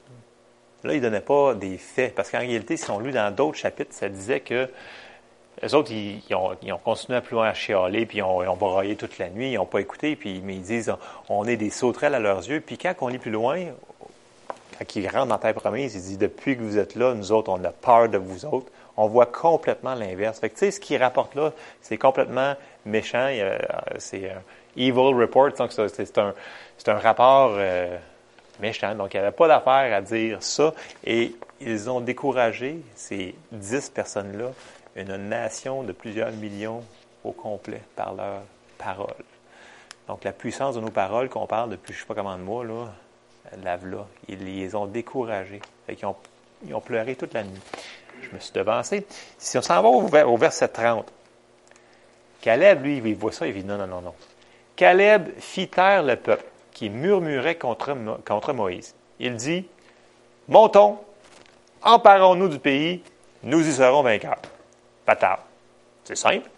Là, 0.84 0.92
il 0.92 0.98
ne 0.98 1.02
donnait 1.02 1.20
pas 1.20 1.54
des 1.54 1.78
faits, 1.78 2.14
parce 2.14 2.30
qu'en 2.30 2.40
réalité, 2.40 2.76
si 2.76 2.90
on 2.90 2.98
lit 2.98 3.12
dans 3.12 3.34
d'autres 3.34 3.56
chapitres, 3.56 3.94
ça 3.94 4.10
disait 4.10 4.40
que 4.40 4.68
les 5.62 5.74
autres, 5.74 5.92
ils, 5.92 6.22
ont, 6.34 6.78
continué 6.78 7.16
à 7.16 7.20
plus 7.22 7.34
loin 7.34 7.48
à 7.48 7.54
chialer, 7.54 8.04
puis 8.04 8.18
ils 8.18 8.22
ont, 8.22 8.42
ils 8.82 8.96
toute 8.96 9.18
la 9.18 9.30
nuit, 9.30 9.52
ils 9.52 9.54
n'ont 9.54 9.66
pas 9.66 9.80
écouté, 9.80 10.16
puis 10.16 10.42
mais 10.44 10.56
ils 10.56 10.62
disent 10.62 10.92
on 11.28 11.46
est 11.46 11.56
des 11.56 11.70
sauterelles 11.70 12.14
à 12.14 12.18
leurs 12.18 12.46
yeux. 12.46 12.60
Puis 12.60 12.76
quand 12.76 12.94
on 13.00 13.08
lit 13.08 13.18
plus 13.18 13.30
loin, 13.30 13.64
quand 14.78 14.96
ils 14.96 15.08
rentrent 15.08 15.26
dans 15.26 15.38
Terre 15.38 15.54
promise, 15.54 15.94
ils 15.94 16.02
disent 16.02 16.18
depuis 16.18 16.56
que 16.56 16.62
vous 16.62 16.76
êtes 16.76 16.96
là, 16.96 17.14
nous 17.14 17.32
autres, 17.32 17.50
on 17.50 17.62
a 17.64 17.70
peur 17.70 18.08
de 18.08 18.18
vous 18.18 18.44
autres. 18.44 18.70
On 18.96 19.06
voit 19.06 19.26
complètement 19.26 19.94
l'inverse. 19.94 20.38
Fait 20.38 20.50
que, 20.50 20.54
tu 20.54 20.60
sais, 20.60 20.70
ce 20.70 20.80
qu'ils 20.80 21.02
rapportent 21.02 21.34
là, 21.34 21.52
c'est 21.80 21.98
complètement 21.98 22.54
méchant. 22.84 23.28
C'est 23.98 24.30
un 24.30 24.42
evil 24.76 25.14
report, 25.14 25.52
donc 25.52 25.72
c'est 25.72 26.18
un, 26.18 26.98
rapport 26.98 27.54
euh, 27.56 27.96
méchant. 28.60 28.94
Donc, 28.94 29.14
il 29.14 29.18
n'y 29.18 29.26
avait 29.26 29.36
pas 29.36 29.48
d'affaire 29.48 29.94
à 29.94 30.00
dire 30.00 30.42
ça. 30.42 30.72
Et 31.04 31.34
ils 31.60 31.90
ont 31.90 32.00
découragé 32.00 32.80
ces 32.94 33.34
dix 33.52 33.88
personnes-là, 33.90 34.50
une 34.96 35.16
nation 35.16 35.82
de 35.82 35.92
plusieurs 35.92 36.32
millions 36.32 36.82
au 37.22 37.32
complet, 37.32 37.82
par 37.96 38.14
leurs 38.14 38.42
paroles. 38.78 39.14
Donc, 40.08 40.24
la 40.24 40.32
puissance 40.32 40.74
de 40.74 40.80
nos 40.80 40.90
paroles 40.90 41.28
qu'on 41.28 41.46
parle 41.46 41.70
depuis 41.70 41.92
je 41.92 41.98
ne 41.98 42.02
sais 42.02 42.06
pas 42.06 42.14
comment 42.14 42.36
de 42.36 42.42
mois, 42.42 42.64
là, 42.64 42.92
lave-là. 43.62 44.06
Ils 44.28 44.44
les 44.44 44.74
ont 44.74 44.86
découragés. 44.86 45.60
ils, 45.88 46.06
ont, 46.06 46.16
ils 46.66 46.74
ont 46.74 46.80
pleuré 46.80 47.16
toute 47.16 47.34
la 47.34 47.44
nuit. 47.44 47.60
Je 48.22 48.34
me 48.34 48.40
suis 48.40 48.52
devancé. 48.52 49.06
Si 49.38 49.58
on 49.58 49.62
s'en 49.62 49.82
va 49.82 50.26
au, 50.26 50.36
verset 50.36 50.68
30, 50.68 51.10
Caleb, 52.40 52.84
lui, 52.84 52.98
il 52.98 53.14
voit 53.14 53.32
ça, 53.32 53.46
il 53.46 53.54
dit 53.54 53.64
non, 53.64 53.78
non, 53.78 53.86
non, 53.86 54.00
non. 54.02 54.14
Caleb 54.76 55.28
fit 55.38 55.68
taire 55.68 56.02
le 56.02 56.16
peuple 56.16 56.44
qui 56.72 56.90
murmurait 56.90 57.56
contre, 57.56 58.52
Moïse. 58.52 58.94
Il 59.20 59.36
dit 59.36 59.66
Montons, 60.48 60.98
emparons-nous 61.82 62.48
du 62.48 62.58
pays, 62.58 63.02
nous 63.42 63.66
y 63.66 63.72
serons 63.72 64.02
vainqueurs. 64.02 64.42
Pas 65.06 65.16
tard. 65.16 65.40
C'est 66.02 66.16
simple. 66.16 66.48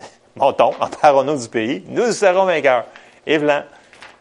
Montons, 0.36 0.74
emparons-nous 0.78 1.38
du 1.38 1.48
pays, 1.48 1.84
nous 1.88 2.08
y 2.08 2.12
serons 2.12 2.44
vainqueurs. 2.44 2.84
Et 3.26 3.38
voilà. 3.38 3.66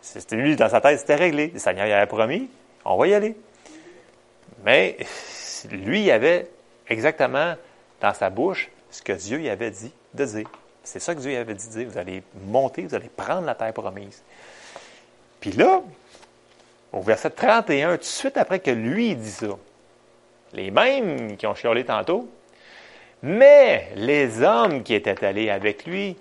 C'était 0.01 0.35
lui, 0.35 0.55
dans 0.55 0.69
sa 0.69 0.81
tête, 0.81 0.99
c'était 0.99 1.15
réglé. 1.15 1.51
Le 1.53 1.59
Seigneur 1.59 1.87
y 1.87 1.91
avait 1.91 2.05
promis, 2.05 2.49
on 2.85 2.95
va 2.95 3.07
y 3.07 3.13
aller. 3.13 3.35
Mais 4.63 4.97
lui, 5.71 6.09
avait 6.11 6.47
exactement 6.87 7.55
dans 7.99 8.13
sa 8.13 8.29
bouche 8.29 8.69
ce 8.91 9.01
que 9.01 9.13
Dieu 9.13 9.41
y 9.41 9.49
avait 9.49 9.71
dit 9.71 9.91
de 10.13 10.25
dire. 10.25 10.49
C'est 10.85 10.99
ça 10.99 11.15
que 11.15 11.19
Dieu 11.19 11.37
avait 11.37 11.55
dit 11.55 11.67
dire. 11.67 11.89
Vous 11.89 11.97
allez 11.97 12.23
monter, 12.45 12.83
vous 12.83 12.95
allez 12.95 13.09
prendre 13.09 13.45
la 13.45 13.55
terre 13.55 13.73
promise. 13.73 14.23
Puis 15.39 15.51
là, 15.51 15.81
au 16.93 17.01
verset 17.01 17.31
31, 17.31 17.93
tout 17.93 17.97
de 17.97 18.03
suite 18.03 18.37
après 18.37 18.59
que 18.59 18.71
lui 18.71 19.15
dit 19.15 19.31
ça, 19.31 19.47
les 20.53 20.71
mêmes 20.71 21.35
qui 21.35 21.45
ont 21.47 21.55
chialé 21.55 21.83
tantôt, 21.83 22.29
mais 23.21 23.91
les 23.95 24.43
hommes 24.43 24.83
qui 24.83 24.93
étaient 24.93 25.25
allés 25.25 25.49
avec 25.49 25.85
lui 25.85 26.15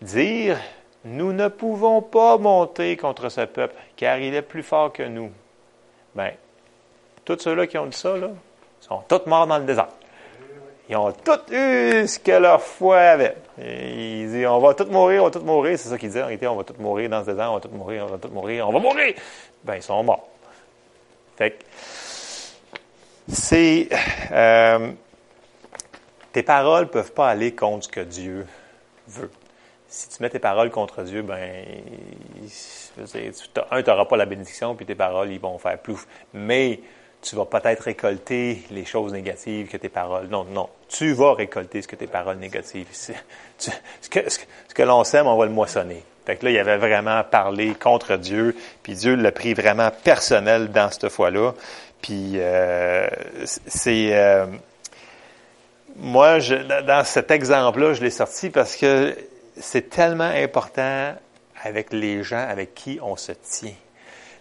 dirent, 0.00 0.60
nous 1.04 1.32
ne 1.32 1.48
pouvons 1.48 2.02
pas 2.02 2.38
monter 2.38 2.96
contre 2.96 3.28
ce 3.28 3.42
peuple, 3.42 3.74
car 3.96 4.18
il 4.18 4.34
est 4.34 4.42
plus 4.42 4.62
fort 4.62 4.92
que 4.92 5.02
nous. 5.02 5.30
Bien, 6.14 6.32
tous 7.24 7.38
ceux-là 7.38 7.66
qui 7.66 7.78
ont 7.78 7.86
dit 7.86 7.96
ça, 7.96 8.16
là, 8.16 8.30
sont 8.80 9.02
tous 9.06 9.26
morts 9.26 9.46
dans 9.46 9.58
le 9.58 9.64
désert. 9.64 9.88
Ils 10.88 10.96
ont 10.96 11.12
tous 11.12 11.52
eu 11.52 12.06
ce 12.06 12.18
que 12.18 12.32
leur 12.32 12.62
foi 12.62 12.98
avait. 12.98 13.36
ils 13.58 14.30
disent, 14.30 14.46
on 14.46 14.58
va 14.58 14.72
tous 14.72 14.86
mourir, 14.86 15.22
on 15.22 15.26
va 15.26 15.30
tous 15.30 15.44
mourir. 15.44 15.78
C'est 15.78 15.90
ça 15.90 15.98
qu'ils 15.98 16.08
disent. 16.08 16.22
En 16.22 16.26
réalité, 16.26 16.46
on 16.46 16.56
va 16.56 16.64
tous 16.64 16.78
mourir 16.78 17.10
dans 17.10 17.20
ce 17.24 17.30
désert, 17.30 17.50
on 17.50 17.54
va 17.54 17.60
tous 17.60 17.68
mourir, 17.68 18.04
on 18.04 18.12
va 18.12 18.18
tous 18.18 18.32
mourir, 18.32 18.68
on 18.68 18.72
va 18.72 18.78
mourir. 18.78 19.14
Ben, 19.64 19.76
ils 19.76 19.82
sont 19.82 20.02
morts. 20.02 20.28
Fait 21.36 21.50
que, 21.50 21.64
c'est, 23.28 23.88
euh, 24.32 24.92
tes 26.32 26.42
paroles 26.42 26.84
ne 26.84 26.88
peuvent 26.88 27.12
pas 27.12 27.28
aller 27.28 27.54
contre 27.54 27.84
ce 27.84 27.88
que 27.90 28.00
Dieu 28.00 28.46
veut. 29.06 29.30
Si 29.88 30.08
tu 30.08 30.22
mets 30.22 30.30
tes 30.30 30.38
paroles 30.38 30.70
contre 30.70 31.02
Dieu, 31.02 31.22
ben, 31.22 31.38
un, 33.70 33.82
tu 33.82 33.90
n'auras 33.90 34.04
pas 34.06 34.16
la 34.16 34.26
bénédiction, 34.26 34.74
puis 34.74 34.86
tes 34.86 34.94
paroles, 34.94 35.30
ils 35.30 35.40
vont 35.40 35.58
faire 35.58 35.78
plouf. 35.78 36.06
Mais, 36.32 36.80
tu 37.22 37.36
vas 37.36 37.44
peut-être 37.44 37.82
récolter 37.82 38.62
les 38.70 38.84
choses 38.84 39.12
négatives 39.12 39.68
que 39.68 39.76
tes 39.76 39.88
paroles. 39.88 40.28
Non, 40.28 40.44
non. 40.44 40.68
Tu 40.88 41.12
vas 41.12 41.34
récolter 41.34 41.82
ce 41.82 41.88
que 41.88 41.96
tes 41.96 42.06
paroles 42.06 42.38
négatives. 42.38 42.86
ce 42.92 44.08
que, 44.08 44.82
l'on 44.82 45.04
sème, 45.04 45.26
on 45.26 45.36
va 45.36 45.46
le 45.46 45.52
moissonner. 45.52 46.02
Fait 46.26 46.36
que 46.36 46.44
là, 46.44 46.50
il 46.52 46.58
avait 46.58 46.76
vraiment 46.76 47.24
parlé 47.24 47.74
contre 47.74 48.16
Dieu, 48.16 48.54
puis 48.82 48.94
Dieu 48.94 49.14
l'a 49.14 49.32
pris 49.32 49.54
vraiment 49.54 49.90
personnel 50.04 50.70
dans 50.70 50.90
cette 50.90 51.08
fois-là. 51.08 51.54
Puis 52.02 52.34
euh, 52.36 53.08
c'est 53.44 54.10
euh, 54.12 54.46
moi, 55.96 56.38
dans 56.86 57.04
cet 57.04 57.30
exemple-là, 57.30 57.94
je 57.94 58.02
l'ai 58.02 58.10
sorti 58.10 58.50
parce 58.50 58.76
que 58.76 59.16
c'est 59.56 59.90
tellement 59.90 60.24
important 60.24 61.14
avec 61.64 61.92
les 61.92 62.22
gens 62.22 62.46
avec 62.48 62.74
qui 62.74 63.00
on 63.02 63.16
se 63.16 63.32
tient 63.32 63.74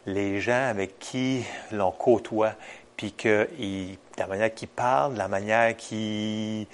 les 0.08 0.40
gens 0.40 0.70
avec 0.70 0.98
qui 1.00 1.44
l'on 1.72 1.92
côtoie, 1.92 2.54
puis 2.96 3.12
qu'ils 3.12 3.98
la 4.18 4.26
manière 4.26 4.54
qu'il 4.54 4.70
parle, 4.70 5.16
la 5.16 5.28
manière 5.28 5.78
qui 5.78 6.68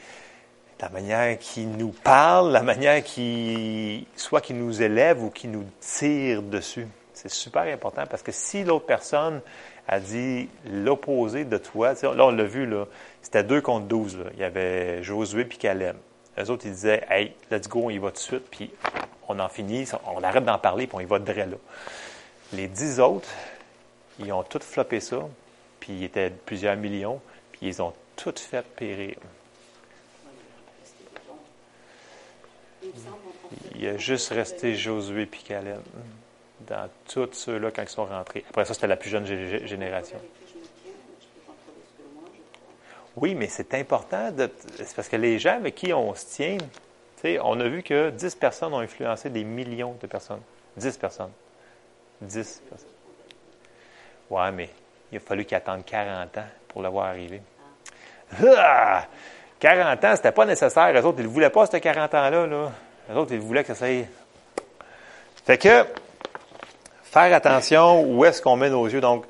la 0.79 0.89
manière 0.89 1.39
qui 1.39 1.65
nous 1.65 1.93
parle, 2.03 2.51
la 2.51 2.61
manière 2.61 3.03
qui 3.03 4.05
soit 4.15 4.41
qui 4.41 4.53
nous 4.53 4.81
élève 4.81 5.23
ou 5.23 5.29
qui 5.29 5.47
nous 5.47 5.65
tire 5.79 6.41
dessus. 6.41 6.87
C'est 7.13 7.31
super 7.31 7.63
important 7.63 8.03
parce 8.09 8.21
que 8.21 8.33
si 8.33 8.63
l'autre 8.63 8.85
personne 8.85 9.41
a 9.87 9.99
dit 9.99 10.49
l'opposé 10.69 11.45
de 11.45 11.57
toi, 11.57 11.93
là 11.93 12.25
on 12.25 12.31
l'a 12.31 12.43
vu, 12.43 12.65
là, 12.65 12.85
c'était 13.21 13.43
deux 13.43 13.61
contre 13.61 13.87
douze. 13.87 14.17
Il 14.33 14.39
y 14.39 14.43
avait 14.43 15.03
Josué 15.03 15.45
puis 15.45 15.57
Caleb. 15.57 15.95
Les 16.37 16.49
autres, 16.49 16.65
ils 16.65 16.73
disaient 16.73 17.05
Hey, 17.09 17.33
let's 17.51 17.69
go, 17.69 17.83
on 17.85 17.89
y 17.89 17.97
va 17.97 18.09
tout 18.09 18.15
de 18.15 18.19
suite, 18.19 18.49
puis 18.49 18.71
on 19.27 19.39
en 19.39 19.49
finit, 19.49 19.87
on 20.13 20.23
arrête 20.23 20.43
d'en 20.43 20.57
parler, 20.57 20.87
puis 20.87 20.97
on 20.97 20.99
y 20.99 21.05
va 21.05 21.19
de 21.19 21.31
là. 21.31 21.45
Les 22.53 22.67
dix 22.67 22.99
autres, 22.99 23.29
ils 24.19 24.31
ont 24.31 24.43
tous 24.43 24.59
floppé 24.59 24.99
ça, 24.99 25.27
puis 25.79 25.93
ils 25.93 26.03
étaient 26.03 26.29
plusieurs 26.29 26.75
millions, 26.75 27.19
puis 27.51 27.61
ils 27.63 27.81
ont 27.81 27.93
tous 28.15 28.39
fait 28.39 28.63
périr. 28.75 29.15
Il 33.75 33.87
a 33.87 33.97
juste 33.97 34.29
resté 34.29 34.75
Josué 34.75 35.25
puis 35.25 35.41
Caleb 35.43 35.81
dans 36.61 36.89
tous 37.07 37.33
ceux-là 37.33 37.71
quand 37.71 37.81
ils 37.81 37.89
sont 37.89 38.05
rentrés. 38.05 38.45
Après 38.49 38.65
ça, 38.65 38.73
c'était 38.73 38.87
la 38.87 38.97
plus 38.97 39.09
jeune 39.09 39.25
génération. 39.25 40.19
Oui, 43.15 43.35
mais 43.35 43.47
c'est 43.47 43.73
important. 43.73 44.31
De, 44.31 44.49
c'est 44.77 44.95
parce 44.95 45.09
que 45.09 45.15
les 45.15 45.39
gens 45.39 45.57
avec 45.57 45.75
qui 45.75 45.93
on 45.93 46.13
se 46.15 46.25
tient, 46.25 46.57
on 47.41 47.59
a 47.59 47.67
vu 47.67 47.83
que 47.83 48.09
10 48.09 48.35
personnes 48.35 48.73
ont 48.73 48.79
influencé 48.79 49.29
des 49.29 49.43
millions 49.43 49.95
de 50.01 50.07
personnes. 50.07 50.41
10 50.77 50.97
personnes. 50.97 51.31
10 52.23 52.63
personnes. 52.69 52.87
Ouais, 54.29 54.51
mais 54.51 54.69
il 55.11 55.17
a 55.17 55.19
fallu 55.19 55.45
qu'ils 55.45 55.57
attendent 55.57 55.85
40 55.85 56.37
ans 56.37 56.45
pour 56.67 56.81
l'avoir 56.81 57.07
arrivé. 57.07 57.41
Ah! 58.57 59.05
40 59.59 60.03
ans, 60.03 60.15
c'était 60.15 60.31
pas 60.31 60.45
nécessaire. 60.45 60.91
Les 60.91 61.01
autres, 61.01 61.19
ils 61.19 61.25
ne 61.25 61.31
voulaient 61.31 61.49
pas, 61.49 61.65
ce 61.65 61.77
40 61.77 62.13
ans-là. 62.13 62.47
Là. 62.47 62.71
Les 63.09 63.15
autres, 63.15 63.31
ils 63.33 63.39
voulaient 63.39 63.63
que 63.63 63.73
ça 63.73 63.89
y 63.89 64.05
Fait 65.45 65.57
que, 65.57 65.85
faire 67.03 67.33
attention 67.33 68.03
où 68.03 68.25
est-ce 68.25 68.41
qu'on 68.41 68.57
met 68.57 68.69
nos 68.69 68.85
yeux. 68.87 68.99
Donc, 68.99 69.25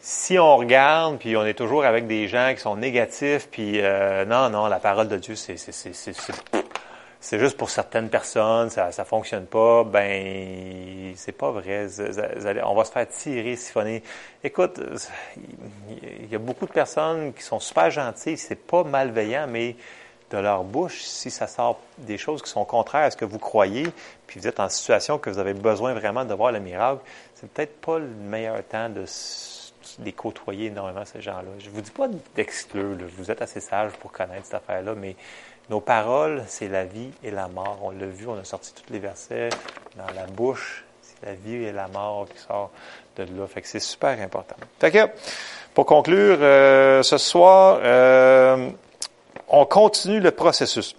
si 0.00 0.38
on 0.38 0.56
regarde, 0.56 1.18
puis 1.18 1.36
on 1.36 1.44
est 1.44 1.54
toujours 1.54 1.84
avec 1.84 2.06
des 2.06 2.28
gens 2.28 2.52
qui 2.54 2.60
sont 2.60 2.76
négatifs, 2.76 3.48
puis 3.50 3.80
euh, 3.80 4.24
non, 4.24 4.50
non, 4.50 4.66
la 4.66 4.78
parole 4.78 5.08
de 5.08 5.16
Dieu, 5.16 5.34
c'est, 5.34 5.56
c'est, 5.56 5.72
c'est, 5.72 5.94
c'est 5.94 6.14
juste 7.30 7.56
pour 7.56 7.70
certaines 7.70 8.08
personnes, 8.08 8.68
ça 8.70 8.90
ne 8.96 9.04
fonctionne 9.04 9.46
pas, 9.46 9.84
ben 9.84 11.12
c'est 11.16 11.32
pas 11.32 11.50
vrai. 11.50 11.86
On 12.64 12.74
va 12.74 12.84
se 12.84 12.92
faire 12.92 13.08
tirer, 13.08 13.56
siphonner. 13.56 14.02
Écoute, 14.42 14.80
il 15.88 16.30
y 16.30 16.34
a 16.34 16.38
beaucoup 16.38 16.66
de 16.66 16.72
personnes 16.72 17.32
qui 17.32 17.42
sont 17.42 17.60
super 17.60 17.90
gentilles, 17.90 18.36
c'est 18.36 18.56
pas 18.56 18.84
malveillant, 18.84 19.46
mais 19.48 19.76
de 20.30 20.38
leur 20.38 20.64
bouche, 20.64 21.02
si 21.02 21.30
ça 21.30 21.46
sort 21.46 21.78
des 21.98 22.16
choses 22.18 22.42
qui 22.42 22.50
sont 22.50 22.64
contraires 22.64 23.04
à 23.04 23.10
ce 23.10 23.16
que 23.16 23.24
vous 23.24 23.38
croyez, 23.38 23.86
puis 24.26 24.40
vous 24.40 24.48
êtes 24.48 24.60
en 24.60 24.68
situation 24.68 25.18
que 25.18 25.28
vous 25.28 25.38
avez 25.38 25.52
besoin 25.52 25.92
vraiment 25.92 26.24
de 26.24 26.32
voir 26.34 26.52
le 26.52 26.60
miracle, 26.60 27.02
c'est 27.34 27.50
peut-être 27.50 27.80
pas 27.80 27.98
le 27.98 28.06
meilleur 28.06 28.62
temps 28.64 28.88
de 28.88 29.04
les 30.04 30.12
côtoyer 30.12 30.66
énormément, 30.66 31.04
ces 31.04 31.20
gens-là. 31.20 31.50
Je 31.58 31.70
vous 31.70 31.80
dis 31.80 31.90
pas 31.90 32.08
d'exclure, 32.34 32.96
vous 33.16 33.30
êtes 33.30 33.42
assez 33.42 33.60
sage 33.60 33.92
pour 33.92 34.12
connaître 34.12 34.44
cette 34.44 34.54
affaire-là, 34.54 34.94
mais 34.94 35.16
nos 35.70 35.80
paroles, 35.80 36.42
c'est 36.48 36.68
la 36.68 36.84
vie 36.84 37.10
et 37.22 37.30
la 37.30 37.48
mort. 37.48 37.78
On 37.82 37.90
l'a 37.90 38.06
vu, 38.06 38.26
on 38.26 38.38
a 38.38 38.44
sorti 38.44 38.74
tous 38.74 38.92
les 38.92 38.98
versets 38.98 39.48
dans 39.96 40.12
la 40.14 40.26
bouche. 40.26 40.84
C'est 41.00 41.26
la 41.26 41.34
vie 41.34 41.64
et 41.64 41.72
la 41.72 41.88
mort 41.88 42.26
qui 42.32 42.38
sort 42.38 42.70
de 43.16 43.22
là. 43.22 43.46
Fait 43.46 43.62
que 43.62 43.68
c'est 43.68 43.80
super 43.80 44.20
important. 44.20 44.56
Fait 44.80 44.90
que, 44.90 45.08
pour 45.72 45.86
conclure, 45.86 46.38
euh, 46.40 47.02
ce 47.02 47.16
soir, 47.16 47.78
euh, 47.82 48.70
on 49.48 49.64
continue 49.64 50.20
le 50.20 50.32
processus. 50.32 50.96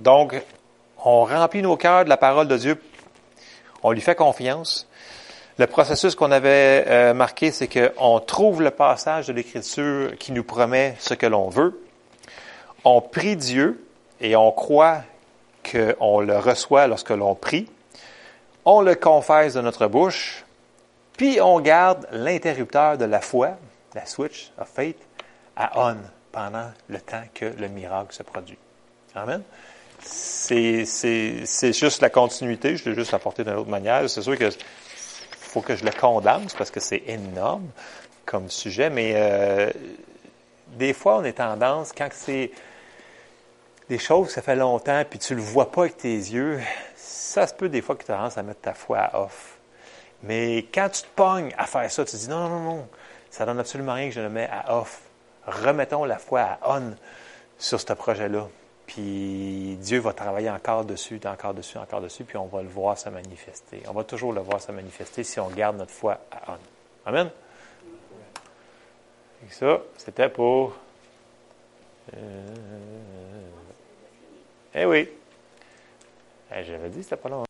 Donc, 0.00 0.34
on 1.04 1.24
remplit 1.24 1.62
nos 1.62 1.76
cœurs 1.76 2.04
de 2.04 2.08
la 2.08 2.16
parole 2.16 2.48
de 2.48 2.56
Dieu. 2.56 2.82
On 3.82 3.92
lui 3.92 4.00
fait 4.00 4.14
confiance. 4.14 4.87
Le 5.58 5.66
processus 5.66 6.14
qu'on 6.14 6.30
avait 6.30 6.84
euh, 6.86 7.14
marqué, 7.14 7.50
c'est 7.50 7.68
qu'on 7.68 8.20
trouve 8.20 8.62
le 8.62 8.70
passage 8.70 9.26
de 9.26 9.32
l'Écriture 9.32 10.16
qui 10.18 10.32
nous 10.32 10.44
promet 10.44 10.94
ce 10.98 11.14
que 11.14 11.26
l'on 11.26 11.48
veut 11.48 11.80
on 12.84 13.00
prie 13.00 13.36
Dieu 13.36 13.84
et 14.20 14.36
on 14.36 14.50
croit 14.52 15.02
qu'on 15.70 16.20
le 16.20 16.38
reçoit 16.38 16.86
lorsque 16.86 17.10
l'on 17.10 17.34
prie. 17.34 17.68
On 18.64 18.80
le 18.80 18.94
confesse 18.94 19.54
de 19.54 19.60
notre 19.60 19.86
bouche, 19.86 20.44
puis 21.16 21.40
on 21.40 21.60
garde 21.60 22.06
l'interrupteur 22.12 22.98
de 22.98 23.04
la 23.04 23.20
foi, 23.20 23.56
la 23.94 24.06
switch 24.06 24.52
of 24.58 24.68
faith, 24.68 24.98
à 25.56 25.88
on 25.88 25.96
pendant 26.32 26.70
le 26.88 27.00
temps 27.00 27.22
que 27.34 27.46
le 27.46 27.68
miracle 27.68 28.14
se 28.14 28.22
produit. 28.22 28.58
Amen. 29.14 29.42
C'est, 30.00 30.84
juste 31.72 32.02
la 32.02 32.10
continuité, 32.10 32.76
je 32.76 32.88
l'ai 32.88 32.94
juste 32.94 33.14
apporté 33.14 33.42
d'une 33.42 33.54
autre 33.54 33.70
manière. 33.70 34.08
C'est 34.08 34.22
sûr 34.22 34.38
que 34.38 34.48
faut 35.48 35.60
que 35.60 35.76
je 35.76 35.84
le 35.84 35.90
condense 35.90 36.54
parce 36.54 36.70
que 36.70 36.80
c'est 36.80 37.02
énorme 37.06 37.68
comme 38.24 38.50
sujet, 38.50 38.90
mais 38.90 39.12
euh, 39.16 39.70
des 40.76 40.92
fois, 40.92 41.16
on 41.16 41.24
est 41.24 41.32
tendance, 41.32 41.92
quand 41.96 42.08
c'est 42.12 42.50
des 43.88 43.98
choses 43.98 44.28
que 44.28 44.32
ça 44.34 44.42
fait 44.42 44.56
longtemps, 44.56 45.02
puis 45.08 45.18
tu 45.18 45.34
le 45.34 45.40
vois 45.40 45.72
pas 45.72 45.82
avec 45.82 45.96
tes 45.96 46.14
yeux, 46.14 46.60
ça 46.94 47.46
se 47.46 47.54
peut 47.54 47.70
des 47.70 47.80
fois 47.80 47.96
que 47.96 48.04
tu 48.04 48.12
as 48.12 48.16
tendance 48.16 48.36
à 48.36 48.42
mettre 48.42 48.60
ta 48.60 48.74
foi 48.74 48.98
à 48.98 49.22
off. 49.22 49.56
Mais 50.22 50.66
quand 50.74 50.90
tu 50.90 51.02
te 51.02 51.08
pognes 51.14 51.54
à 51.56 51.64
faire 51.64 51.90
ça, 51.90 52.04
tu 52.04 52.12
te 52.12 52.16
dis 52.16 52.28
non, 52.28 52.48
non, 52.48 52.60
non, 52.60 52.88
ça 53.30 53.46
donne 53.46 53.58
absolument 53.58 53.94
rien 53.94 54.08
que 54.08 54.14
je 54.14 54.20
le 54.20 54.28
mets 54.28 54.48
à 54.50 54.76
off. 54.76 55.00
Remettons 55.46 56.04
la 56.04 56.18
foi 56.18 56.42
à 56.42 56.58
on 56.78 56.94
sur 57.56 57.80
ce 57.80 57.92
projet-là. 57.94 58.48
Puis 58.88 59.76
Dieu 59.82 59.98
va 59.98 60.14
travailler 60.14 60.48
encore 60.48 60.86
dessus, 60.86 61.20
encore 61.26 61.52
dessus, 61.52 61.76
encore 61.76 62.00
dessus, 62.00 62.24
puis 62.24 62.38
on 62.38 62.46
va 62.46 62.62
le 62.62 62.68
voir 62.68 62.96
se 62.96 63.10
manifester. 63.10 63.82
On 63.86 63.92
va 63.92 64.02
toujours 64.02 64.32
le 64.32 64.40
voir 64.40 64.62
se 64.62 64.72
manifester 64.72 65.24
si 65.24 65.38
on 65.38 65.48
garde 65.48 65.76
notre 65.76 65.92
foi 65.92 66.18
à 66.30 66.52
on. 66.52 66.58
Amen? 67.04 67.30
Et 69.46 69.52
ça, 69.52 69.82
c'était 69.98 70.30
pour... 70.30 70.74
Euh, 72.14 72.46
eh 74.74 74.86
oui. 74.86 75.10
Eh, 76.54 76.64
J'avais 76.64 76.88
dit, 76.88 77.02
c'était 77.02 77.16
pas 77.16 77.28
long. 77.28 77.47